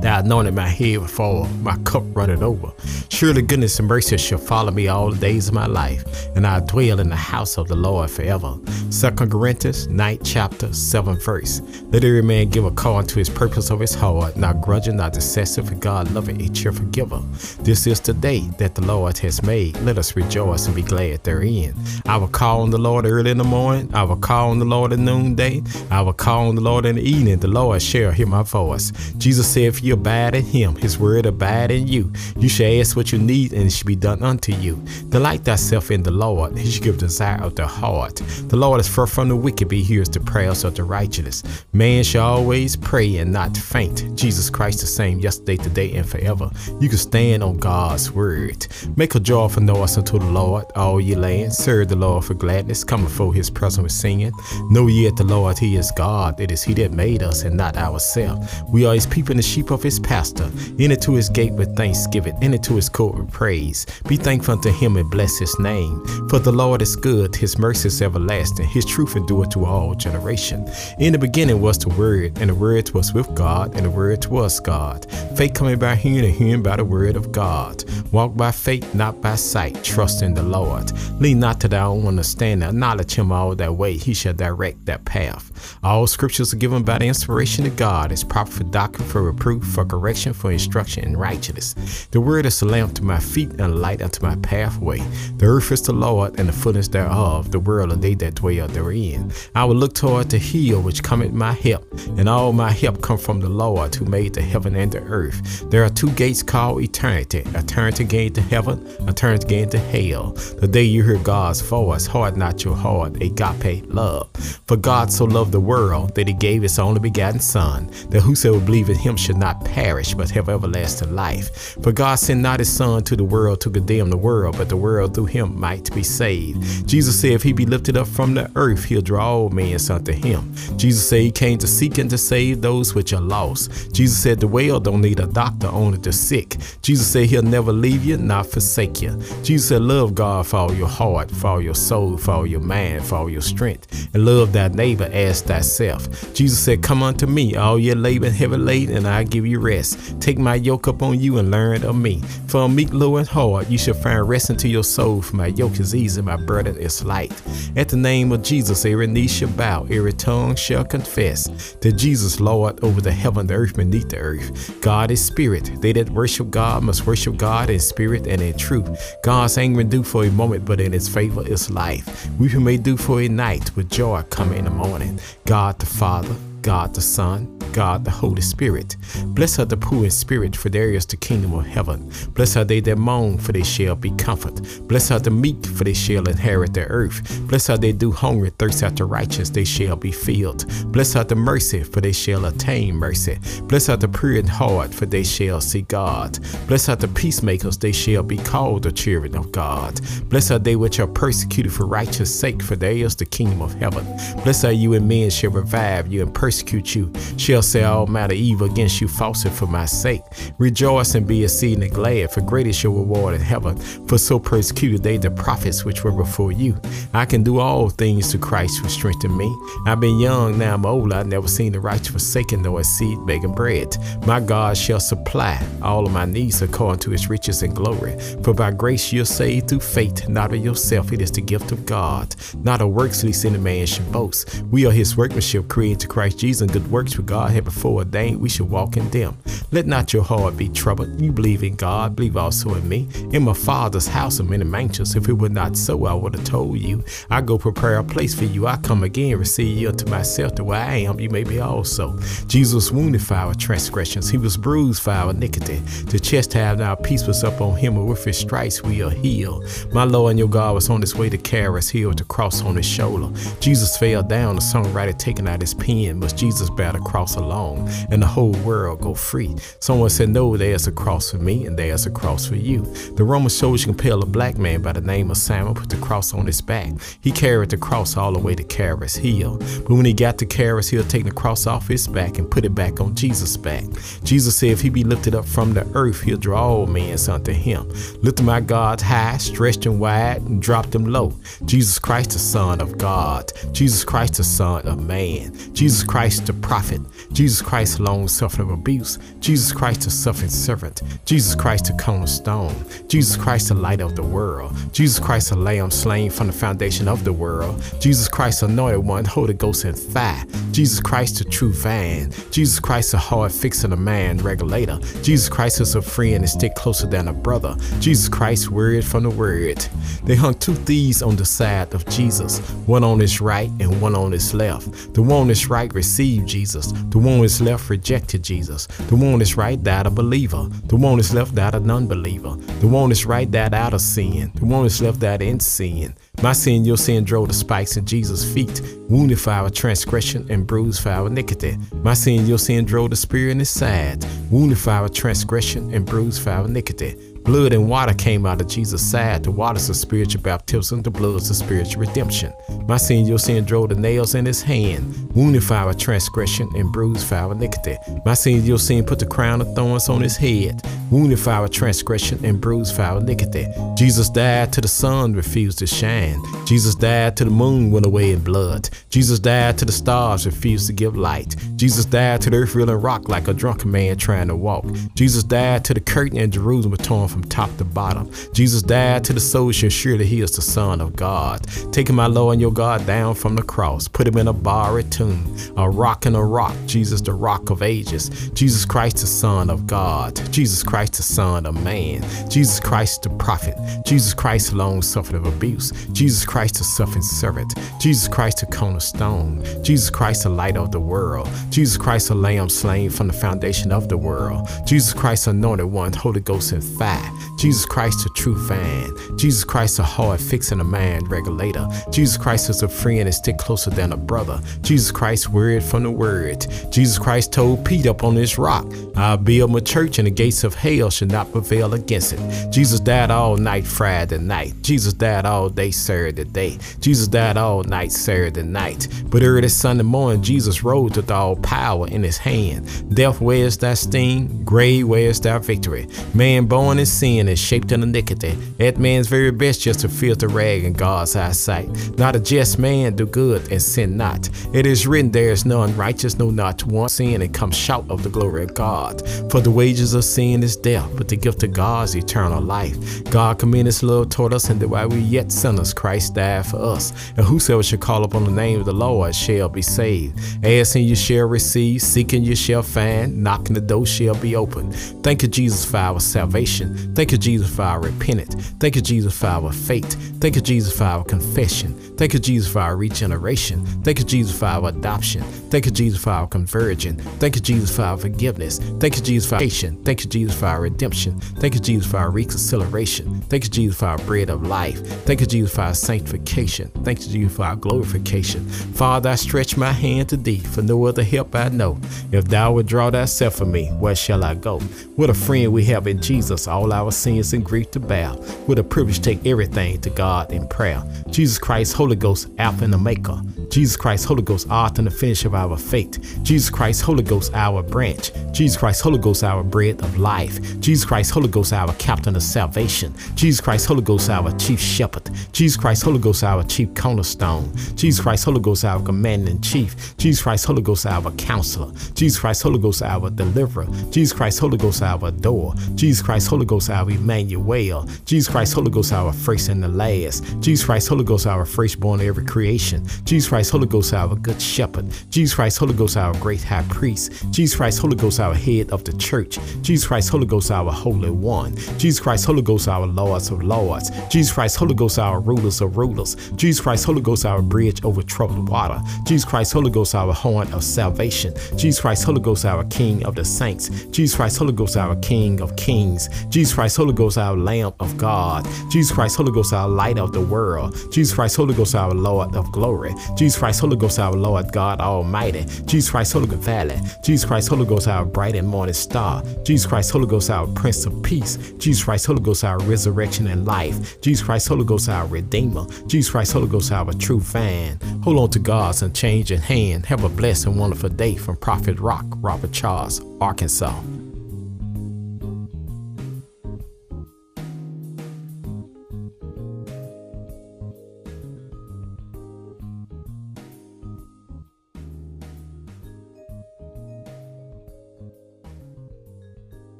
Thou 0.00 0.20
anointed 0.20 0.54
my 0.54 0.68
head 0.68 0.98
oil, 1.18 1.48
my 1.62 1.76
cup 1.78 2.04
runneth 2.14 2.42
over. 2.42 2.72
Surely 3.08 3.42
goodness 3.42 3.78
and 3.80 3.88
mercy 3.88 4.16
shall 4.16 4.38
follow 4.38 4.70
me 4.70 4.86
all 4.86 5.10
the 5.10 5.18
days 5.18 5.48
of 5.48 5.54
my 5.54 5.66
life, 5.66 6.04
and 6.36 6.46
I'll 6.46 6.64
dwell 6.64 7.00
in 7.00 7.08
the 7.08 7.16
house 7.16 7.58
of 7.58 7.66
the 7.66 7.74
Lord 7.74 8.10
forever. 8.10 8.56
2 8.90 9.10
Corinthians 9.10 9.88
9 9.88 10.18
chapter 10.22 10.72
7 10.72 11.18
verse. 11.18 11.60
Let 11.90 12.04
every 12.04 12.22
man 12.22 12.48
give 12.50 12.64
according 12.64 13.08
to 13.08 13.18
his 13.18 13.28
purpose 13.28 13.70
of 13.70 13.80
his 13.80 13.94
heart, 13.94 14.36
not 14.36 14.60
grudging, 14.60 14.96
not 14.96 15.16
excessive, 15.16 15.68
for 15.68 15.74
God 15.74 16.10
loveth 16.12 16.40
a 16.40 16.48
cheerful 16.50 16.86
giver. 16.86 17.20
This 17.60 17.86
is 17.86 18.00
the 18.00 18.14
day 18.14 18.40
that 18.58 18.74
the 18.74 18.82
Lord 18.82 19.18
has 19.18 19.42
made. 19.42 19.76
Let 19.80 19.98
us 19.98 20.14
rejoice 20.14 20.66
and 20.66 20.76
be 20.76 20.82
glad 20.82 21.24
therein. 21.24 21.74
I 22.06 22.16
will 22.16 22.28
call 22.28 22.62
on 22.62 22.70
the 22.70 22.78
Lord 22.78 23.04
early 23.04 23.30
in 23.30 23.38
the 23.38 23.44
morning. 23.44 23.90
I 23.94 24.04
will 24.04 24.16
call 24.16 24.50
on 24.50 24.58
the 24.58 24.64
Lord 24.64 24.92
at 24.92 25.00
noonday. 25.00 25.62
I 25.90 26.02
will 26.02 26.12
call 26.12 26.48
on 26.48 26.54
the 26.54 26.60
Lord 26.60 26.86
in 26.86 26.96
the 26.96 27.02
evening. 27.02 27.38
The 27.38 27.48
Lord 27.48 27.82
shall 27.82 28.12
hear 28.12 28.26
my 28.26 28.42
voice. 28.42 28.92
Jesus 29.18 29.48
said, 29.48 29.64
If 29.64 29.82
you 29.82 29.87
abide 29.92 30.34
in 30.34 30.44
him, 30.44 30.76
his 30.76 30.98
word 30.98 31.26
abide 31.26 31.70
in 31.70 31.86
you. 31.86 32.12
You 32.36 32.48
shall 32.48 32.80
ask 32.80 32.96
what 32.96 33.12
you 33.12 33.18
need, 33.18 33.52
and 33.52 33.66
it 33.66 33.70
shall 33.70 33.86
be 33.86 33.96
done 33.96 34.22
unto 34.22 34.52
you. 34.52 34.82
Delight 35.08 35.44
thyself 35.44 35.90
in 35.90 36.02
the 36.02 36.10
Lord. 36.10 36.56
He 36.56 36.70
shall 36.70 36.84
give 36.84 36.98
desire 36.98 37.42
of 37.42 37.54
the 37.54 37.66
heart. 37.66 38.16
The 38.48 38.56
Lord 38.56 38.80
is 38.80 38.88
far 38.88 39.06
from 39.06 39.28
the 39.28 39.36
wicked, 39.36 39.68
but 39.68 39.76
he 39.76 39.82
hears 39.82 40.08
the 40.08 40.20
prayers 40.20 40.64
of 40.64 40.74
the 40.74 40.84
righteous. 40.84 41.42
Man 41.72 42.04
shall 42.04 42.26
always 42.26 42.76
pray 42.76 43.16
and 43.16 43.32
not 43.32 43.56
faint. 43.56 44.16
Jesus 44.16 44.50
Christ 44.50 44.80
the 44.80 44.86
same 44.86 45.18
yesterday, 45.18 45.56
today, 45.56 45.94
and 45.94 46.08
forever. 46.08 46.50
You 46.80 46.88
can 46.88 46.98
stand 46.98 47.42
on 47.42 47.58
God's 47.58 48.10
word. 48.10 48.66
Make 48.96 49.14
a 49.14 49.20
joyful 49.20 49.62
noise 49.62 49.96
unto 49.96 50.18
the 50.18 50.26
Lord, 50.26 50.66
all 50.74 51.00
ye 51.00 51.14
land. 51.14 51.52
Serve 51.54 51.88
the 51.88 51.96
Lord 51.96 52.24
for 52.24 52.34
gladness. 52.34 52.84
Come 52.84 53.04
before 53.04 53.34
his 53.34 53.50
presence 53.50 53.82
with 53.82 53.92
singing. 53.92 54.32
Know 54.70 54.86
ye 54.86 55.10
the 55.10 55.24
Lord, 55.24 55.58
he 55.58 55.76
is 55.76 55.90
God. 55.92 56.40
It 56.40 56.50
is 56.50 56.62
he 56.62 56.74
that 56.74 56.92
made 56.92 57.22
us 57.22 57.42
and 57.42 57.56
not 57.56 57.76
ourselves. 57.76 58.62
We 58.68 58.86
are 58.86 58.94
his 58.94 59.06
people 59.06 59.32
and 59.32 59.38
the 59.38 59.42
sheep 59.42 59.70
of 59.70 59.77
of 59.78 59.84
his 59.84 60.00
pastor. 60.00 60.50
Enter 60.78 60.96
to 60.96 61.14
his 61.14 61.28
gate 61.28 61.52
with 61.52 61.76
thanksgiving, 61.76 62.36
enter 62.42 62.58
to 62.58 62.74
his 62.74 62.88
court 62.88 63.16
with 63.16 63.30
praise. 63.30 63.86
Be 64.08 64.16
thankful 64.16 64.54
unto 64.54 64.72
him 64.72 64.96
and 64.96 65.08
bless 65.08 65.38
his 65.38 65.56
name. 65.60 66.04
For 66.28 66.40
the 66.40 66.52
Lord 66.52 66.82
is 66.82 66.96
good, 66.96 67.36
his 67.36 67.58
mercy 67.58 67.86
is 67.86 68.02
everlasting, 68.02 68.66
his 68.66 68.84
truth 68.84 69.14
endureth 69.14 69.50
to 69.50 69.64
all 69.64 69.94
generation. 69.94 70.68
In 70.98 71.12
the 71.12 71.18
beginning 71.18 71.60
was 71.60 71.78
the 71.78 71.90
Word, 71.90 72.38
and 72.38 72.50
the 72.50 72.54
Word 72.54 72.90
was 72.90 73.12
with 73.14 73.32
God, 73.34 73.74
and 73.76 73.86
the 73.86 73.90
Word 73.90 74.26
was 74.26 74.58
God. 74.58 75.06
Faith 75.36 75.54
coming 75.54 75.78
by 75.78 75.94
hearing, 75.94 76.24
and 76.24 76.34
hearing 76.34 76.62
by 76.62 76.76
the 76.76 76.84
Word 76.84 77.14
of 77.14 77.30
God. 77.30 77.84
Walk 78.10 78.36
by 78.36 78.50
faith, 78.50 78.94
not 78.94 79.20
by 79.20 79.36
sight. 79.36 79.84
Trust 79.84 80.22
in 80.22 80.34
the 80.34 80.42
Lord. 80.42 80.90
Lean 81.20 81.38
not 81.38 81.60
to 81.60 81.68
thy 81.68 81.82
own 81.82 82.06
understanding. 82.06 82.68
Acknowledge 82.68 83.14
him 83.14 83.30
all 83.30 83.54
that 83.54 83.74
way. 83.76 83.96
He 83.96 84.14
shall 84.14 84.34
direct 84.34 84.86
that 84.86 85.04
path. 85.04 85.78
All 85.84 86.06
scriptures 86.06 86.52
are 86.52 86.56
given 86.56 86.82
by 86.82 86.98
the 86.98 87.06
inspiration 87.06 87.66
of 87.66 87.76
God. 87.76 88.10
It's 88.10 88.24
proper 88.24 88.50
for 88.50 88.64
doctrine, 88.64 89.06
for 89.08 89.22
reproof, 89.22 89.67
for 89.68 89.84
correction, 89.84 90.32
for 90.32 90.50
instruction 90.50 91.04
in 91.04 91.16
righteousness. 91.16 92.06
The 92.10 92.20
word 92.20 92.46
is 92.46 92.62
a 92.62 92.66
lamp 92.66 92.94
to 92.94 93.04
my 93.04 93.18
feet 93.18 93.50
and 93.50 93.60
a 93.60 93.68
light 93.68 94.02
unto 94.02 94.22
my 94.22 94.36
pathway. 94.36 94.98
The 95.36 95.46
earth 95.46 95.70
is 95.72 95.82
the 95.82 95.92
Lord 95.92 96.38
and 96.38 96.48
the 96.48 96.52
fullness 96.52 96.88
thereof, 96.88 97.50
the 97.50 97.60
world 97.60 97.92
and 97.92 98.02
they 98.02 98.14
that 98.14 98.36
dwell 98.36 98.68
therein. 98.68 99.32
I 99.54 99.64
will 99.64 99.76
look 99.76 99.94
toward 99.94 100.30
the 100.30 100.38
hill 100.38 100.80
which 100.80 101.02
cometh 101.02 101.32
my 101.32 101.52
help, 101.52 101.84
and 102.16 102.28
all 102.28 102.52
my 102.52 102.70
help 102.70 103.02
come 103.02 103.18
from 103.18 103.40
the 103.40 103.48
Lord 103.48 103.94
who 103.94 104.04
made 104.04 104.34
the 104.34 104.42
heaven 104.42 104.74
and 104.76 104.90
the 104.90 105.00
earth. 105.00 105.68
There 105.70 105.84
are 105.84 105.90
two 105.90 106.10
gates 106.12 106.42
called 106.42 106.82
eternity, 106.82 107.42
eternity 107.54 108.04
gate 108.04 108.34
to 108.34 108.40
heaven, 108.40 108.86
eternity 109.06 109.46
gate 109.46 109.70
to 109.72 109.78
hell. 109.78 110.32
The 110.32 110.68
day 110.68 110.84
you 110.84 111.02
hear 111.02 111.18
God's 111.18 111.60
voice, 111.60 112.06
hard 112.06 112.36
not 112.36 112.64
your 112.64 112.74
heart, 112.74 113.20
agape 113.22 113.84
love. 113.92 114.30
For 114.66 114.76
God 114.76 115.12
so 115.12 115.24
loved 115.24 115.52
the 115.52 115.60
world 115.60 116.14
that 116.14 116.28
he 116.28 116.34
gave 116.34 116.62
his 116.62 116.78
only 116.78 117.00
begotten 117.00 117.40
Son, 117.40 117.90
that 118.10 118.20
whosoever 118.20 118.64
believe 118.64 118.90
in 118.90 118.96
him 118.96 119.16
should 119.16 119.36
not 119.36 119.57
perish, 119.64 120.14
but 120.14 120.30
have 120.30 120.48
everlasting 120.48 121.14
life. 121.14 121.76
For 121.82 121.92
God 121.92 122.16
sent 122.16 122.40
not 122.40 122.60
his 122.60 122.72
Son 122.72 123.02
to 123.04 123.16
the 123.16 123.24
world 123.24 123.60
to 123.62 123.70
condemn 123.70 124.10
the 124.10 124.16
world, 124.16 124.56
but 124.56 124.68
the 124.68 124.76
world 124.76 125.14
through 125.14 125.26
him 125.26 125.58
might 125.58 125.94
be 125.94 126.02
saved. 126.02 126.88
Jesus 126.88 127.20
said, 127.20 127.32
If 127.32 127.42
he 127.42 127.52
be 127.52 127.66
lifted 127.66 127.96
up 127.96 128.06
from 128.06 128.34
the 128.34 128.50
earth, 128.56 128.84
he'll 128.84 129.00
draw 129.00 129.28
all 129.28 129.48
men 129.50 129.78
unto 129.90 130.12
him. 130.12 130.54
Jesus 130.76 131.08
said 131.08 131.20
he 131.20 131.30
came 131.30 131.58
to 131.58 131.66
seek 131.66 131.98
and 131.98 132.10
to 132.10 132.18
save 132.18 132.60
those 132.60 132.94
which 132.94 133.12
are 133.12 133.20
lost. 133.20 133.92
Jesus 133.92 134.20
said 134.22 134.40
the 134.40 134.48
well 134.48 134.80
don't 134.80 135.00
need 135.00 135.20
a 135.20 135.26
doctor, 135.26 135.68
only 135.68 135.98
the 135.98 136.12
sick. 136.12 136.56
Jesus 136.82 137.06
said 137.06 137.26
he'll 137.26 137.42
never 137.42 137.72
leave 137.72 138.04
you, 138.04 138.16
not 138.16 138.46
forsake 138.46 139.02
you. 139.02 139.20
Jesus 139.42 139.68
said, 139.68 139.82
Love 139.82 140.14
God 140.14 140.46
for 140.46 140.56
all 140.56 140.74
your 140.74 140.88
heart, 140.88 141.30
for 141.30 141.46
all 141.48 141.60
your 141.60 141.74
soul, 141.74 142.16
for 142.16 142.32
all 142.32 142.46
your 142.46 142.60
mind, 142.60 143.04
for 143.04 143.16
all 143.16 143.30
your 143.30 143.42
strength, 143.42 144.08
and 144.14 144.24
love 144.24 144.52
thy 144.52 144.68
neighbor 144.68 145.08
as 145.12 145.42
thyself. 145.42 146.34
Jesus 146.34 146.58
said, 146.58 146.82
Come 146.82 147.02
unto 147.02 147.26
me, 147.26 147.56
all 147.56 147.78
ye 147.78 147.94
labor 147.94 148.26
and 148.26 148.34
heavy 148.34 148.56
laden, 148.56 148.96
and 148.96 149.06
I'll 149.06 149.24
give 149.24 149.46
you 149.46 149.47
rest. 149.56 150.20
Take 150.20 150.38
my 150.38 150.54
yoke 150.56 150.86
upon 150.86 151.20
you 151.20 151.38
and 151.38 151.50
learn 151.50 151.84
of 151.84 151.96
me. 151.96 152.20
For 152.46 152.68
meek, 152.68 152.92
low, 152.92 153.16
and 153.16 153.26
hard, 153.26 153.68
you 153.68 153.78
shall 153.78 153.94
find 153.94 154.28
rest 154.28 154.50
unto 154.50 154.68
your 154.68 154.84
soul. 154.84 155.22
For 155.22 155.36
my 155.36 155.48
yoke 155.48 155.78
is 155.80 155.94
easy, 155.94 156.22
my 156.22 156.36
burden 156.36 156.76
is 156.76 157.04
light. 157.04 157.32
At 157.76 157.88
the 157.88 157.96
name 157.96 158.32
of 158.32 158.42
Jesus, 158.42 158.84
every 158.84 159.06
knee 159.06 159.28
shall 159.28 159.50
bow, 159.50 159.86
every 159.90 160.12
tongue 160.12 160.56
shall 160.56 160.84
confess 160.84 161.74
that 161.80 161.92
Jesus 161.92 162.40
Lord 162.40 162.82
over 162.82 163.00
the 163.00 163.12
heaven, 163.12 163.46
the 163.46 163.54
earth, 163.54 163.76
beneath 163.76 164.08
the 164.08 164.18
earth. 164.18 164.80
God 164.80 165.10
is 165.10 165.24
spirit. 165.24 165.70
They 165.80 165.92
that 165.92 166.10
worship 166.10 166.50
God 166.50 166.82
must 166.82 167.06
worship 167.06 167.36
God 167.36 167.70
in 167.70 167.80
spirit 167.80 168.26
and 168.26 168.40
in 168.40 168.56
truth. 168.56 169.16
God's 169.22 169.58
anger 169.58 169.84
do 169.84 170.02
for 170.02 170.24
a 170.24 170.30
moment, 170.30 170.64
but 170.64 170.80
in 170.80 170.92
his 170.92 171.08
favor 171.08 171.46
is 171.46 171.70
life. 171.70 172.28
Weeping 172.38 172.64
may 172.64 172.76
do 172.76 172.96
for 172.96 173.20
a 173.20 173.28
night, 173.28 173.74
with 173.76 173.90
joy 173.90 174.22
come 174.30 174.52
in 174.52 174.64
the 174.64 174.70
morning. 174.70 175.18
God 175.44 175.78
the 175.78 175.86
Father, 175.86 176.34
God 176.68 176.92
the 176.92 177.00
Son, 177.00 177.58
God 177.72 178.04
the 178.04 178.10
Holy 178.10 178.42
Spirit. 178.42 178.98
Blessed 179.28 179.60
are 179.60 179.64
the 179.64 179.78
poor 179.78 180.04
in 180.04 180.10
spirit, 180.10 180.54
for 180.54 180.68
there 180.68 180.90
is 180.90 181.06
the 181.06 181.16
kingdom 181.16 181.54
of 181.54 181.64
heaven. 181.64 182.12
Blessed 182.34 182.58
are 182.58 182.64
they 182.64 182.80
that 182.80 182.98
mourn, 182.98 183.38
for 183.38 183.52
they 183.52 183.62
shall 183.62 183.96
be 183.96 184.10
comforted. 184.10 184.86
Blessed 184.86 185.12
are 185.12 185.18
the 185.18 185.30
meek, 185.30 185.64
for 185.64 185.84
they 185.84 185.94
shall 185.94 186.28
inherit 186.28 186.74
the 186.74 186.84
earth. 186.88 187.40
Blessed 187.48 187.70
are 187.70 187.78
they 187.78 187.92
do 187.92 188.12
hunger 188.12 188.44
and 188.44 188.58
thirst 188.58 188.82
after 188.82 189.06
righteousness, 189.06 189.48
they 189.48 189.64
shall 189.64 189.96
be 189.96 190.12
filled. 190.12 190.66
Blessed 190.92 191.16
are 191.16 191.24
the 191.24 191.36
mercy, 191.36 191.82
for 191.82 192.02
they 192.02 192.12
shall 192.12 192.44
attain 192.44 192.94
mercy. 192.94 193.38
Blessed 193.62 193.88
are 193.88 193.96
the 193.96 194.06
pure 194.06 194.36
in 194.36 194.46
heart, 194.46 194.92
for 194.92 195.06
they 195.06 195.24
shall 195.24 195.62
see 195.62 195.80
God. 195.80 196.38
Blessed 196.66 196.90
are 196.90 196.96
the 196.96 197.08
peacemakers, 197.08 197.78
they 197.78 197.92
shall 197.92 198.22
be 198.22 198.36
called 198.36 198.82
the 198.82 198.92
children 198.92 199.34
of 199.34 199.52
God. 199.52 199.98
Blessed 200.28 200.50
are 200.50 200.58
they 200.58 200.76
which 200.76 201.00
are 201.00 201.06
persecuted 201.06 201.72
for 201.72 201.86
righteous 201.86 202.38
sake, 202.38 202.62
for 202.62 202.76
there 202.76 202.92
is 202.92 203.16
the 203.16 203.24
kingdom 203.24 203.62
of 203.62 203.72
heaven. 203.72 204.04
Blessed 204.44 204.66
are 204.66 204.72
you 204.72 204.92
and 204.92 205.08
men 205.08 205.30
shall 205.30 205.50
revive 205.50 206.12
you 206.12 206.20
and 206.20 206.34
persecute 206.34 206.57
you, 206.94 207.12
shall 207.36 207.62
say 207.62 207.84
all 207.84 208.06
matter 208.06 208.34
evil 208.34 208.70
against 208.70 209.00
you 209.00 209.08
falsely 209.08 209.50
for 209.50 209.66
my 209.66 209.84
sake. 209.86 210.22
Rejoice 210.58 211.14
and 211.14 211.26
be 211.26 211.44
exceeding 211.44 211.90
glad, 211.90 212.30
for 212.30 212.40
great 212.40 212.66
is 212.66 212.82
your 212.82 212.92
reward 212.92 213.34
in 213.34 213.40
heaven. 213.40 213.76
For 214.06 214.18
so 214.18 214.38
persecuted 214.38 215.02
they 215.02 215.16
the 215.16 215.30
prophets 215.30 215.84
which 215.84 216.04
were 216.04 216.12
before 216.12 216.52
you. 216.52 216.76
I 217.14 217.24
can 217.24 217.42
do 217.42 217.58
all 217.58 217.90
things 217.90 218.30
to 218.32 218.38
Christ 218.38 218.80
who 218.80 218.88
strengthened 218.88 219.36
me. 219.36 219.54
I've 219.86 220.00
been 220.00 220.18
young, 220.18 220.58
now 220.58 220.74
I'm 220.74 220.86
old. 220.86 221.12
I've 221.12 221.26
never 221.26 221.48
seen 221.48 221.72
the 221.72 221.80
righteous 221.80 222.08
forsaken, 222.08 222.62
nor 222.62 222.80
a 222.80 222.84
seed 222.84 223.18
begging 223.26 223.54
bread. 223.54 223.96
My 224.26 224.40
God 224.40 224.76
shall 224.76 225.00
supply 225.00 225.64
all 225.82 226.06
of 226.06 226.12
my 226.12 226.24
needs 226.24 226.62
according 226.62 227.00
to 227.00 227.10
his 227.10 227.28
riches 227.28 227.62
and 227.62 227.74
glory. 227.74 228.18
For 228.42 228.54
by 228.54 228.70
grace 228.72 229.12
you're 229.12 229.24
saved 229.24 229.68
through 229.68 229.80
faith, 229.80 230.28
not 230.28 230.52
of 230.52 230.64
yourself. 230.64 231.12
It 231.12 231.20
is 231.20 231.30
the 231.30 231.40
gift 231.40 231.72
of 231.72 231.86
God, 231.86 232.34
not 232.62 232.80
of 232.80 232.90
works, 232.90 233.24
lest 233.24 233.44
any 233.44 233.58
man 233.58 233.86
should 233.86 234.10
boast. 234.10 234.62
We 234.70 234.86
are 234.86 234.92
his 234.92 235.16
workmanship, 235.16 235.68
created 235.68 236.00
to 236.00 236.08
Christ 236.08 236.38
Jesus, 236.38 236.47
and 236.48 236.72
good 236.72 236.90
works 236.90 237.16
which 237.16 237.26
God 237.26 237.50
had 237.50 237.64
before 237.64 237.98
ordained 237.98 238.40
we 238.40 238.48
should 238.48 238.70
walk 238.70 238.96
in 238.96 239.08
them. 239.10 239.36
Let 239.70 239.86
not 239.86 240.12
your 240.14 240.22
heart 240.22 240.56
be 240.56 240.68
troubled. 240.68 241.20
You 241.20 241.30
believe 241.30 241.62
in 241.62 241.76
God, 241.76 242.16
believe 242.16 242.36
also 242.36 242.74
in 242.74 242.88
me. 242.88 243.06
In 243.32 243.44
my 243.44 243.52
Father's 243.52 244.08
house 244.08 244.40
are 244.40 244.44
many 244.44 244.64
mansions. 244.64 245.14
If 245.14 245.28
it 245.28 245.34
were 245.34 245.50
not 245.50 245.76
so, 245.76 246.06
I 246.06 246.14
would 246.14 246.34
have 246.34 246.44
told 246.44 246.78
you. 246.78 247.04
I 247.30 247.42
go 247.42 247.58
prepare 247.58 247.98
a 247.98 248.04
place 248.04 248.34
for 248.34 248.44
you. 248.44 248.66
I 248.66 248.78
come 248.78 249.02
again, 249.02 249.38
receive 249.38 249.76
you 249.76 249.90
unto 249.90 250.08
myself, 250.08 250.54
to 250.54 250.64
where 250.64 250.80
I 250.80 250.96
am, 250.96 251.20
you 251.20 251.28
may 251.28 251.44
be 251.44 251.60
also. 251.60 252.18
Jesus 252.46 252.90
wounded 252.90 253.22
for 253.22 253.34
our 253.34 253.54
transgressions. 253.54 254.30
He 254.30 254.38
was 254.38 254.56
bruised 254.56 255.02
for 255.02 255.10
our 255.10 255.30
iniquity. 255.30 255.82
Chastisement 256.28 256.82
of 256.82 256.88
our 256.88 256.96
peace 256.96 257.26
was 257.26 257.42
up 257.42 257.58
on 257.62 257.74
him, 257.74 257.96
and 257.96 258.06
with 258.06 258.22
his 258.22 258.36
stripes 258.36 258.82
we 258.82 259.02
are 259.02 259.08
healed. 259.08 259.64
My 259.92 260.04
Lord 260.04 260.32
and 260.32 260.38
your 260.38 260.48
God 260.48 260.74
was 260.74 260.90
on 260.90 261.00
his 261.00 261.14
way 261.14 261.30
to 261.30 261.38
Caris 261.38 261.88
here 261.88 262.08
with 262.08 262.18
the 262.18 262.24
cross 262.24 262.60
on 262.62 262.76
his 262.76 262.84
shoulder. 262.84 263.34
Jesus 263.60 263.96
fell 263.96 264.22
down, 264.22 264.56
the 264.56 264.60
songwriter 264.60 265.18
taking 265.18 265.48
out 265.48 265.62
his 265.62 265.72
pen. 265.72 266.20
Was 266.20 266.34
Jesus 266.34 266.68
bear 266.68 266.92
the 266.92 266.98
cross 266.98 267.36
alone, 267.36 267.88
and 268.10 268.22
the 268.22 268.26
whole 268.26 268.52
world 268.56 269.00
go 269.00 269.14
free? 269.14 269.56
Someone 269.80 270.10
said, 270.10 270.28
No, 270.28 270.54
there's 270.54 270.86
a 270.86 270.92
cross 270.92 271.30
for 271.30 271.38
me, 271.38 271.64
and 271.64 271.78
there's 271.78 272.04
a 272.04 272.10
cross 272.10 272.46
for 272.46 272.56
you. 272.56 272.82
The 273.14 273.24
Roman 273.24 273.48
soldiers 273.48 273.86
compelled 273.86 274.22
a 274.22 274.26
black 274.26 274.58
man 274.58 274.82
by 274.82 274.92
the 274.92 275.00
name 275.00 275.30
of 275.30 275.38
Simon, 275.38 275.72
put 275.72 275.88
the 275.88 275.96
cross 275.96 276.34
on 276.34 276.44
his 276.44 276.60
back. 276.60 276.92
He 277.22 277.32
carried 277.32 277.70
the 277.70 277.78
cross 277.78 278.18
all 278.18 278.32
the 278.34 278.38
way 278.38 278.54
to 278.54 278.64
Caris 278.64 279.16
Hill. 279.16 279.56
But 279.56 279.90
when 279.94 280.04
he 280.04 280.12
got 280.12 280.36
to 280.38 280.46
Caris 280.46 280.90
Hill, 280.90 281.04
taking 281.04 281.30
the 281.30 281.34
cross 281.34 281.66
off 281.66 281.88
his 281.88 282.06
back 282.06 282.36
and 282.36 282.50
put 282.50 282.66
it 282.66 282.74
back 282.74 283.00
on 283.00 283.14
Jesus' 283.14 283.56
back. 283.56 283.84
Jesus 284.24 284.58
said, 284.58 284.70
If 284.70 284.82
he 284.82 284.90
be 284.90 285.04
lifted 285.04 285.34
up 285.34 285.46
from 285.46 285.72
the 285.72 285.90
earth, 285.94 286.17
he'll 286.22 286.38
draw 286.38 286.68
all 286.68 286.86
men 286.86 287.18
unto 287.28 287.52
him. 287.52 287.88
Lift 288.22 288.42
my 288.42 288.60
God 288.60 289.00
high, 289.00 289.36
stretched 289.38 289.86
him 289.86 289.98
wide, 289.98 290.42
and 290.42 290.60
dropped 290.60 290.94
him 290.94 291.06
low. 291.06 291.34
Jesus 291.64 291.98
Christ, 291.98 292.30
the 292.30 292.38
Son 292.38 292.80
of 292.80 292.98
God. 292.98 293.52
Jesus 293.72 294.04
Christ, 294.04 294.34
the 294.34 294.44
Son 294.44 294.86
of 294.86 295.04
man. 295.04 295.52
Jesus 295.74 296.02
Christ, 296.02 296.46
the 296.46 296.52
prophet. 296.52 297.00
Jesus 297.32 297.62
Christ, 297.62 298.00
long 298.00 298.28
suffering 298.28 298.70
abuse. 298.70 299.18
Jesus 299.40 299.72
Christ, 299.72 300.02
the 300.02 300.10
suffering 300.10 300.50
servant. 300.50 301.02
Jesus 301.24 301.54
Christ, 301.54 301.86
the 301.86 301.92
cornerstone. 302.02 302.74
Jesus 303.08 303.36
Christ, 303.36 303.68
the 303.68 303.74
light 303.74 304.00
of 304.00 304.16
the 304.16 304.22
world. 304.22 304.72
Jesus 304.92 305.18
Christ, 305.18 305.50
the 305.50 305.56
lamb 305.56 305.90
slain 305.90 306.30
from 306.30 306.46
the 306.46 306.52
foundation 306.52 307.08
of 307.08 307.24
the 307.24 307.32
world. 307.32 307.82
Jesus 308.00 308.28
Christ, 308.28 308.62
anointed 308.62 309.04
one, 309.04 309.24
Holy 309.24 309.54
Ghost 309.54 309.84
and 309.84 309.98
fire. 309.98 310.44
Jesus 310.72 311.00
Christ, 311.00 311.38
the 311.38 311.44
true 311.44 311.72
vine. 311.72 312.32
Jesus 312.50 312.80
Christ, 312.80 313.12
the 313.12 313.18
hard 313.18 313.52
fixing 313.52 313.92
a 313.92 313.96
man 313.96 314.38
regulator. 314.38 314.98
Jesus 315.22 315.48
Christ 315.48 315.80
is 315.80 315.94
a 315.94 316.02
friend 316.08 316.36
and 316.36 316.48
stick 316.48 316.74
closer 316.74 317.06
than 317.06 317.28
a 317.28 317.32
brother. 317.32 317.76
Jesus 318.00 318.28
Christ, 318.28 318.70
word 318.70 319.04
from 319.04 319.24
the 319.24 319.30
word. 319.30 319.78
They 320.24 320.34
hung 320.34 320.54
two 320.54 320.74
thieves 320.74 321.22
on 321.22 321.36
the 321.36 321.44
side 321.44 321.94
of 321.94 322.06
Jesus, 322.06 322.58
one 322.86 323.04
on 323.04 323.20
his 323.20 323.40
right 323.40 323.70
and 323.80 324.00
one 324.00 324.14
on 324.14 324.32
his 324.32 324.54
left. 324.54 325.14
The 325.14 325.22
one 325.22 325.42
on 325.42 325.48
his 325.48 325.68
right 325.68 325.92
received 325.92 326.48
Jesus. 326.48 326.92
The 327.10 327.18
one 327.18 327.34
on 327.34 327.42
his 327.42 327.60
left 327.60 327.90
rejected 327.90 328.42
Jesus. 328.42 328.86
The 328.86 329.16
one 329.16 329.34
on 329.34 329.40
his 329.40 329.56
right 329.56 329.82
died 329.82 330.06
a 330.06 330.10
believer. 330.10 330.68
The 330.84 330.96
one 330.96 331.12
on 331.12 331.18
his 331.18 331.34
left 331.34 331.54
died 331.54 331.74
a 331.74 331.80
non-believer. 331.80 332.56
The 332.80 332.86
one 332.86 333.04
on 333.04 333.10
his 333.10 333.26
right 333.26 333.50
died 333.50 333.74
out 333.74 333.94
of 333.94 334.00
sin. 334.00 334.52
The 334.54 334.64
one 334.64 334.80
on 334.80 334.84
his 334.84 335.00
left 335.00 335.20
died 335.20 335.42
in 335.42 335.60
sin. 335.60 336.14
My 336.42 336.52
sin, 336.52 336.84
your 336.84 336.96
sin 336.96 337.24
drove 337.24 337.48
the 337.48 337.54
spikes 337.54 337.96
in 337.96 338.06
Jesus' 338.06 338.44
feet, 338.44 338.80
wounded 339.08 339.40
for 339.40 339.50
our 339.50 339.70
transgression 339.70 340.46
and 340.50 340.66
bruised 340.66 341.02
for 341.02 341.10
our 341.10 341.26
iniquity. 341.26 341.76
My 342.02 342.14
sin, 342.14 342.46
your 342.46 342.58
sin 342.58 342.84
drove 342.84 343.10
the 343.10 343.16
spear 343.16 343.50
in 343.50 343.58
his 343.58 343.70
side, 343.70 344.24
wounded 344.50 344.78
for 344.78 344.90
our 344.90 345.08
transgression 345.08 345.92
for 346.38 346.50
our 346.50 346.66
iniquity. 346.66 347.14
Blood 347.48 347.72
and 347.72 347.88
water 347.88 348.12
came 348.12 348.44
out 348.44 348.60
of 348.60 348.68
Jesus' 348.68 349.00
side. 349.00 349.44
The 349.44 349.50
water's 349.50 349.88
a 349.88 349.94
spiritual 349.94 350.42
baptism, 350.42 351.00
the 351.00 351.10
blood 351.10 351.28
blood's 351.30 351.48
the 351.48 351.54
spiritual 351.54 352.02
redemption. 352.02 352.52
My 352.86 352.98
sin, 352.98 353.24
your 353.24 353.38
sin 353.38 353.64
drove 353.64 353.88
the 353.88 353.94
nails 353.94 354.34
in 354.34 354.44
his 354.44 354.60
hand, 354.60 355.34
wounded 355.34 355.64
for 355.64 355.72
our 355.74 355.94
transgression 355.94 356.68
and 356.76 356.92
bruised 356.92 357.26
for 357.26 357.36
our 357.36 357.52
iniquity. 357.52 357.96
My 358.26 358.34
sin, 358.34 358.66
your 358.66 358.78
sin 358.78 359.02
put 359.02 359.18
the 359.18 359.26
crown 359.26 359.62
of 359.62 359.74
thorns 359.74 360.10
on 360.10 360.20
his 360.20 360.36
head, 360.36 360.82
wounded 361.10 361.38
for 361.40 361.50
our 361.50 361.68
transgression 361.68 362.44
and 362.44 362.60
bruised 362.60 362.94
for 362.94 363.02
our 363.02 363.18
iniquity. 363.18 363.66
Jesus 363.96 364.28
died 364.28 364.72
till 364.72 364.82
the 364.82 364.88
sun 364.88 365.32
refused 365.32 365.78
to 365.78 365.86
shine. 365.86 366.42
Jesus 366.66 366.94
died 366.94 367.36
till 367.36 367.46
the 367.46 367.52
moon 367.52 367.90
went 367.90 368.04
away 368.04 368.32
in 368.32 368.44
blood. 368.44 368.90
Jesus 369.10 369.38
died 369.38 369.78
till 369.78 369.86
the 369.86 369.92
stars 369.92 370.44
refused 370.44 370.86
to 370.88 370.92
give 370.92 371.16
light. 371.16 371.56
Jesus 371.76 372.04
died 372.04 372.42
till 372.42 372.50
the 372.50 372.58
earth 372.58 372.74
reeling 372.74 372.96
rock 372.96 373.28
like 373.28 373.48
a 373.48 373.54
drunken 373.54 373.90
man 373.90 374.16
trying 374.16 374.48
to 374.48 374.56
walk. 374.56 374.84
Jesus 375.14 375.42
died 375.42 375.84
till 375.84 375.94
the 375.94 376.00
curtain 376.00 376.38
in 376.38 376.50
Jerusalem 376.50 376.90
was 376.90 377.00
torn 377.00 377.28
from 377.28 377.37
top 377.44 377.74
to 377.78 377.84
bottom. 377.84 378.30
Jesus 378.52 378.82
died 378.82 379.24
to 379.24 379.32
the 379.32 379.40
soul 379.40 379.72
should 379.72 379.92
surely 379.92 380.26
he 380.26 380.40
is 380.40 380.52
the 380.52 380.62
Son 380.62 381.00
of 381.00 381.16
God. 381.16 381.66
Taking 381.92 382.16
my 382.16 382.26
Lord 382.26 382.54
and 382.54 382.60
your 382.60 382.72
God 382.72 383.06
down 383.06 383.34
from 383.34 383.56
the 383.56 383.62
cross, 383.62 384.08
put 384.08 384.26
him 384.26 384.38
in 384.38 384.48
a 384.48 384.52
borrowed 384.52 385.10
tomb, 385.10 385.56
a 385.76 385.88
rock 385.88 386.26
and 386.26 386.36
a 386.36 386.42
rock. 386.42 386.74
Jesus, 386.86 387.20
the 387.20 387.32
rock 387.32 387.70
of 387.70 387.82
ages. 387.82 388.50
Jesus 388.50 388.84
Christ, 388.84 389.18
the 389.18 389.26
Son 389.26 389.70
of 389.70 389.86
God. 389.86 390.36
Jesus 390.52 390.82
Christ, 390.82 391.14
the 391.14 391.22
Son 391.22 391.66
of 391.66 391.82
man. 391.82 392.22
Jesus 392.48 392.80
Christ, 392.80 393.22
the 393.22 393.30
prophet. 393.30 393.76
Jesus 394.04 394.34
Christ, 394.34 394.72
long 394.72 395.02
suffered 395.02 395.36
of 395.36 395.46
abuse. 395.46 395.92
Jesus 396.12 396.44
Christ, 396.44 396.76
the 396.76 396.84
suffering 396.84 397.22
servant. 397.22 397.74
Jesus 398.00 398.28
Christ, 398.28 398.58
the 398.60 398.66
cornerstone. 398.66 399.64
Jesus 399.82 400.10
Christ, 400.10 400.44
the 400.44 400.48
light 400.48 400.76
of 400.76 400.92
the 400.92 401.00
world. 401.00 401.48
Jesus 401.70 401.96
Christ, 401.96 402.28
the 402.28 402.34
lamb 402.34 402.68
slain 402.68 403.10
from 403.10 403.28
the 403.28 403.32
foundation 403.32 403.92
of 403.92 404.08
the 404.08 404.16
world. 404.16 404.68
Jesus 404.86 405.12
Christ, 405.12 405.46
anointed 405.46 405.86
one, 405.86 406.12
Holy 406.12 406.40
Ghost 406.40 406.72
and 406.72 406.82
fire. 406.82 407.27
Jesus 407.58 407.84
Christ, 407.84 408.24
a 408.26 408.28
true 408.30 408.56
vine. 408.56 409.12
Jesus 409.36 409.64
Christ, 409.64 409.98
a 409.98 410.02
hard 410.02 410.40
fixing 410.40 410.80
a 410.80 410.84
mind 410.84 411.30
regulator. 411.30 411.88
Jesus 412.10 412.36
Christ 412.36 412.70
is 412.70 412.82
a 412.82 412.88
friend 412.88 413.20
and 413.20 413.34
stick 413.34 413.58
closer 413.58 413.90
than 413.90 414.12
a 414.12 414.16
brother. 414.16 414.60
Jesus 414.82 415.10
Christ, 415.10 415.48
word 415.48 415.82
from 415.82 416.04
the 416.04 416.10
word. 416.10 416.66
Jesus 416.90 417.18
Christ 417.18 417.52
told 417.52 417.84
Peter 417.84 418.10
up 418.10 418.24
on 418.24 418.34
this 418.34 418.58
rock, 418.58 418.86
I'll 419.16 419.36
build 419.36 419.72
my 419.72 419.80
church 419.80 420.18
and 420.18 420.26
the 420.26 420.30
gates 420.30 420.64
of 420.64 420.74
hell 420.74 421.10
shall 421.10 421.28
not 421.28 421.50
prevail 421.52 421.94
against 421.94 422.32
it. 422.32 422.70
Jesus 422.70 423.00
died 423.00 423.30
all 423.30 423.56
night 423.56 423.86
Friday 423.86 424.38
night. 424.38 424.74
Jesus 424.82 425.12
died 425.12 425.44
all 425.44 425.68
day 425.68 425.90
Saturday 425.90 426.44
day. 426.44 426.78
Jesus 427.00 427.28
died 427.28 427.56
all 427.56 427.82
night 427.84 428.12
Saturday 428.12 428.62
night. 428.62 429.08
But 429.26 429.42
early 429.42 429.68
Sunday 429.68 430.04
morning, 430.04 430.42
Jesus 430.42 430.84
rose 430.84 431.16
with 431.16 431.30
all 431.30 431.56
power 431.56 432.06
in 432.08 432.22
his 432.22 432.38
hand. 432.38 433.14
Death, 433.14 433.40
where's 433.40 433.76
that 433.78 433.98
sting? 433.98 434.64
Grave, 434.64 435.08
where's 435.08 435.40
that 435.40 435.64
victory? 435.64 436.06
Man 436.34 436.66
born 436.66 436.98
in 436.98 437.06
sin 437.18 437.48
is 437.48 437.58
shaped 437.58 437.90
in 437.90 438.02
iniquity. 438.02 438.52
That 438.78 438.98
man's 438.98 439.26
very 439.26 439.50
best 439.50 439.80
just 439.80 440.00
to 440.00 440.08
filter 440.08 440.46
rag 440.46 440.84
in 440.84 440.92
God's 440.92 441.34
eyesight. 441.34 441.88
Not 442.16 442.36
a 442.36 442.40
just 442.40 442.78
man 442.78 443.16
do 443.16 443.26
good 443.26 443.72
and 443.72 443.82
sin 443.82 444.16
not. 444.16 444.48
It 444.72 444.86
is 444.86 445.06
written, 445.06 445.32
there 445.32 445.50
is 445.50 445.64
none 445.64 445.96
righteous, 445.96 446.38
no 446.38 446.50
not 446.50 446.84
one 446.84 447.08
sin, 447.08 447.42
and 447.42 447.52
come 447.52 447.70
shout 447.72 448.04
of 448.08 448.22
the 448.22 448.28
glory 448.28 448.64
of 448.64 448.74
God. 448.74 449.26
For 449.50 449.60
the 449.60 449.70
wages 449.70 450.14
of 450.14 450.24
sin 450.24 450.62
is 450.62 450.76
death, 450.76 451.10
but 451.16 451.28
the 451.28 451.36
gift 451.36 451.62
of 451.62 451.72
God 451.72 452.04
is 452.04 452.16
eternal 452.16 452.62
life. 452.62 453.24
God 453.30 453.58
commended 453.58 453.86
his 453.86 454.02
love 454.02 454.28
toward 454.28 454.54
us, 454.54 454.68
and 454.70 454.80
that 454.80 454.88
while 454.88 455.08
we 455.08 455.18
yet 455.18 455.50
sinners, 455.50 455.92
Christ 455.92 456.34
died 456.34 456.66
for 456.66 456.78
us. 456.78 457.12
And 457.36 457.44
whosoever 457.44 457.82
shall 457.82 457.98
call 457.98 458.24
upon 458.24 458.44
the 458.44 458.50
name 458.50 458.80
of 458.80 458.86
the 458.86 458.92
Lord 458.92 459.34
shall 459.34 459.68
be 459.68 459.82
saved. 459.82 460.38
Asking 460.64 461.04
you 461.04 461.16
shall 461.16 461.46
receive, 461.46 462.02
seeking 462.02 462.44
you 462.44 462.54
shall 462.54 462.82
find, 462.82 463.42
knocking 463.42 463.74
the 463.74 463.80
door 463.80 464.06
shall 464.06 464.34
be 464.36 464.54
open. 464.54 464.92
Thank 465.22 465.42
you, 465.42 465.48
Jesus, 465.48 465.84
for 465.84 465.96
our 465.96 466.20
salvation. 466.20 466.97
Thank 467.14 467.32
you, 467.32 467.38
Jesus, 467.38 467.74
for 467.74 467.82
our 467.82 468.00
repentance. 468.00 468.54
Thank 468.80 468.96
you, 468.96 469.02
Jesus, 469.02 469.38
for 469.38 469.46
our 469.46 469.72
faith. 469.72 470.40
Thank 470.40 470.56
you, 470.56 470.62
Jesus, 470.62 470.96
for 470.96 471.04
our 471.04 471.24
confession. 471.24 471.94
Thank 472.16 472.32
you, 472.34 472.38
Jesus, 472.38 472.72
for 472.72 472.80
our 472.80 472.96
regeneration. 472.96 473.84
Thank 474.02 474.18
you, 474.18 474.24
Jesus, 474.24 474.58
for 474.58 474.66
our 474.66 474.88
adoption. 474.88 475.42
Thank 475.70 475.86
you, 475.86 475.90
Jesus, 475.90 476.22
for 476.22 476.30
our 476.30 476.46
conversion. 476.46 477.16
Thank 477.16 477.56
you, 477.56 477.60
Jesus, 477.60 477.94
for 477.94 478.02
our 478.02 478.16
forgiveness. 478.16 478.78
Thank 479.00 479.16
you, 479.16 479.22
Jesus, 479.22 479.48
for 479.50 479.58
patience. 479.58 480.00
Thank 480.04 480.24
you, 480.24 480.30
Jesus, 480.30 480.58
for 480.58 480.66
our 480.66 480.80
redemption. 480.80 481.38
Thank 481.40 481.74
you, 481.74 481.80
Jesus, 481.80 482.10
for 482.10 482.18
our 482.18 482.30
reconciliation. 482.30 483.40
Thank 483.42 483.64
you, 483.64 483.70
Jesus, 483.70 483.98
for 483.98 484.06
our 484.06 484.18
bread 484.18 484.50
of 484.50 484.66
life. 484.66 485.00
Thank 485.24 485.40
you, 485.40 485.46
Jesus, 485.46 485.74
for 485.74 485.82
our 485.82 485.94
sanctification. 485.94 486.88
Thank 487.04 487.20
you, 487.26 487.32
Jesus, 487.32 487.56
for 487.56 487.64
our 487.64 487.76
glorification. 487.76 488.66
Father, 488.68 489.30
I 489.30 489.34
stretch 489.34 489.76
my 489.76 489.92
hand 489.92 490.28
to 490.30 490.36
thee, 490.36 490.58
for 490.58 490.82
no 490.82 491.06
other 491.06 491.22
help 491.22 491.54
I 491.54 491.68
know. 491.68 491.98
If 492.32 492.46
thou 492.46 492.72
would 492.72 492.86
draw 492.86 493.10
thyself 493.10 493.56
from 493.56 493.72
me, 493.72 493.88
where 493.88 494.14
shall 494.14 494.44
I 494.44 494.54
go? 494.54 494.80
What 495.16 495.30
a 495.30 495.34
friend 495.34 495.72
we 495.72 495.84
have 495.86 496.06
in 496.06 496.20
Jesus, 496.22 496.66
all 496.68 496.87
our 496.92 497.12
sins 497.12 497.52
and 497.52 497.64
grief 497.64 497.90
to 497.92 498.00
bear. 498.00 498.30
What 498.66 498.78
a 498.78 498.84
privilege 498.84 499.20
take 499.20 499.44
everything 499.46 500.00
to 500.00 500.10
God 500.10 500.52
in 500.52 500.66
prayer. 500.68 501.02
Jesus 501.30 501.58
Christ, 501.58 501.94
Holy 501.94 502.16
Ghost, 502.16 502.48
Alpha 502.58 502.84
and 502.84 502.94
Omega. 502.94 503.42
Jesus 503.70 503.96
Christ, 503.96 504.24
Holy 504.26 504.42
Ghost, 504.42 504.68
author 504.70 505.00
and 505.00 505.06
the 505.06 505.10
finish 505.10 505.44
of 505.44 505.54
our 505.54 505.76
faith. 505.76 506.38
Jesus 506.42 506.70
Christ, 506.70 507.02
Holy 507.02 507.22
Ghost, 507.22 507.52
our 507.54 507.82
branch. 507.82 508.30
Jesus 508.52 508.76
Christ, 508.76 509.02
Holy 509.02 509.18
Ghost, 509.18 509.44
our 509.44 509.62
bread 509.62 510.00
of 510.02 510.18
life. 510.18 510.80
Jesus 510.80 511.04
Christ, 511.04 511.32
Holy 511.32 511.48
Ghost, 511.48 511.72
our 511.72 511.92
captain 511.94 512.34
of 512.36 512.42
salvation. 512.42 513.14
Jesus 513.34 513.60
Christ, 513.60 513.86
Holy 513.86 514.02
Ghost, 514.02 514.30
our 514.30 514.50
chief 514.58 514.80
shepherd. 514.80 515.28
Jesus 515.52 515.76
Christ, 515.76 516.02
Holy 516.02 516.18
Ghost, 516.18 516.44
our 516.44 516.64
chief 516.64 516.94
cornerstone. 516.94 517.70
Jesus 517.94 518.20
Christ, 518.22 518.44
Holy 518.44 518.60
Ghost, 518.60 518.84
our 518.84 519.02
commander 519.02 519.50
in 519.50 519.60
chief. 519.60 520.16
Jesus 520.16 520.42
Christ, 520.42 520.64
Holy 520.64 520.82
Ghost, 520.82 521.06
our 521.06 521.30
counselor. 521.32 521.92
Jesus 522.14 522.38
Christ, 522.38 522.62
Holy 522.62 522.78
Ghost, 522.78 523.02
our 523.02 523.28
deliverer. 523.30 523.86
Jesus 524.10 524.32
Christ, 524.32 524.60
Holy 524.60 524.78
Ghost, 524.78 525.02
our 525.02 525.30
door. 525.30 525.74
Jesus 525.94 526.22
Christ, 526.22 526.48
Holy 526.48 526.64
Ghost, 526.64 526.77
our 526.88 527.10
Emmanuel. 527.10 528.06
Jesus 528.24 528.48
Christ, 528.48 528.74
Holy 528.74 528.90
Ghost, 528.90 529.12
our 529.12 529.32
first 529.32 529.68
and 529.68 529.82
the 529.82 529.88
last. 529.88 530.44
Jesus 530.60 530.86
Christ, 530.86 531.08
Holy 531.08 531.24
Ghost, 531.24 531.46
our 531.46 531.64
firstborn 531.64 532.20
of 532.20 532.26
every 532.26 532.44
creation. 532.44 533.04
Jesus 533.24 533.48
Christ, 533.48 533.72
Holy 533.72 533.86
Ghost, 533.86 534.14
our 534.14 534.36
good 534.36 534.60
shepherd. 534.62 535.06
Jesus 535.30 535.54
Christ, 535.54 535.78
Holy 535.78 535.94
Ghost, 535.94 536.16
our 536.16 536.32
great 536.34 536.62
high 536.62 536.84
priest. 536.88 537.50
Jesus 537.50 537.76
Christ, 537.76 537.98
Holy 537.98 538.16
Ghost, 538.16 538.38
our 538.38 538.54
head 538.54 538.90
of 538.90 539.02
the 539.04 539.12
church. 539.14 539.58
Jesus 539.82 540.06
Christ, 540.06 540.30
Holy 540.30 540.46
Ghost, 540.46 540.70
our 540.70 540.92
holy 540.92 541.30
one. 541.30 541.74
Jesus 541.98 542.20
Christ, 542.20 542.46
Holy 542.46 542.62
Ghost, 542.62 542.86
our 542.88 543.06
lords 543.06 543.50
of 543.50 543.62
lords. 543.62 544.10
Jesus 544.28 544.52
Christ, 544.52 544.76
Holy 544.76 544.94
Ghost, 544.94 545.18
our 545.18 545.40
rulers 545.40 545.80
of 545.80 545.96
rulers. 545.96 546.36
Jesus 546.56 546.80
Christ, 546.80 547.04
Holy 547.04 547.20
Ghost, 547.20 547.44
our 547.44 547.62
bridge 547.62 548.04
over 548.04 548.22
troubled 548.22 548.68
water. 548.68 549.00
Jesus 549.24 549.44
Christ, 549.44 549.72
Holy 549.72 549.90
Ghost, 549.90 550.14
our 550.14 550.32
horn 550.32 550.72
of 550.72 550.84
salvation. 550.84 551.54
Jesus 551.76 552.00
Christ, 552.00 552.24
Holy 552.24 552.40
Ghost, 552.40 552.64
our 552.64 552.84
King 552.84 553.24
of 553.24 553.34
the 553.34 553.44
saints. 553.44 553.88
Jesus 554.10 554.36
Christ, 554.36 554.58
Holy 554.58 554.72
Ghost, 554.72 554.96
our 554.96 555.16
King 555.16 555.60
of 555.60 555.74
kings. 555.76 556.28
Jesus 556.68 556.76
Christ, 556.76 556.96
Holy 556.98 557.14
Ghost, 557.14 557.38
our 557.38 557.56
Lamb 557.56 557.94
of 557.98 558.18
God. 558.18 558.68
Jesus 558.90 559.10
Christ, 559.10 559.36
Holy 559.36 559.52
Ghost, 559.52 559.72
our 559.72 559.88
light 559.88 560.18
of 560.18 560.32
the 560.34 560.40
world. 560.42 560.94
Jesus 561.10 561.34
Christ, 561.34 561.56
Holy 561.56 561.74
Ghost, 561.74 561.94
our 561.94 562.10
Lord 562.10 562.54
of 562.54 562.70
glory. 562.72 563.14
Jesus 563.36 563.58
Christ, 563.58 563.80
Holy 563.80 563.96
Ghost, 563.96 564.18
our 564.18 564.34
Lord 564.34 564.70
God 564.70 565.00
Almighty. 565.00 565.64
Jesus 565.86 566.10
Christ, 566.10 566.34
Holy 566.34 566.46
Ghost, 566.46 566.64
Valley. 566.64 567.00
Jesus 567.24 567.48
Christ, 567.48 567.70
Holy 567.70 567.86
Ghost, 567.86 568.06
our 568.06 568.26
bright 568.26 568.54
and 568.54 568.68
morning 568.68 568.92
star. 568.92 569.42
Jesus 569.62 569.86
Christ, 569.86 570.10
Holy 570.10 570.26
Ghost, 570.26 570.50
our 570.50 570.66
Prince 570.66 571.06
of 571.06 571.22
Peace. 571.22 571.56
Jesus 571.78 572.04
Christ, 572.04 572.26
Holy 572.26 572.42
Ghost, 572.42 572.62
our 572.64 572.78
resurrection 572.80 573.46
and 573.46 573.64
life. 573.64 574.20
Jesus 574.20 574.44
Christ, 574.44 574.68
Holy 574.68 574.84
Ghost, 574.84 575.08
our 575.08 575.26
Redeemer. 575.26 575.86
Jesus 576.06 576.30
Christ, 576.30 576.52
Holy 576.52 576.68
Ghost, 576.68 576.92
our 576.92 577.14
true 577.14 577.40
vine. 577.40 577.98
Hold 578.24 578.36
on 578.36 578.50
to 578.50 578.58
God's 578.58 579.00
unchanging 579.00 579.62
hand. 579.62 580.04
Have 580.04 580.22
a 580.22 580.28
blessed 580.28 580.66
and 580.66 580.78
wonderful 580.78 581.08
day 581.08 581.34
from 581.34 581.56
Prophet 581.56 581.98
Rock, 581.98 582.26
Robert 582.42 582.72
Charles, 582.72 583.22
Arkansas. 583.40 583.98